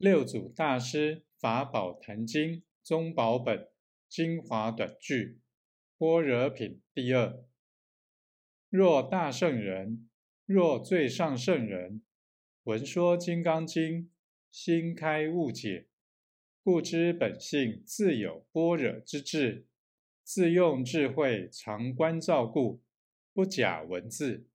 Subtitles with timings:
[0.00, 3.68] 六祖大师法宝坛经宗宝本
[4.08, 5.40] 精华短句
[5.98, 7.44] 般若品第二。
[8.70, 10.08] 若大圣人，
[10.46, 12.00] 若最上圣人，
[12.62, 14.10] 闻说金刚经，
[14.50, 15.88] 心开悟解，
[16.64, 19.66] 故知本性自有般若之智，
[20.24, 22.80] 自用智慧常观照故，
[23.34, 24.46] 不假文字。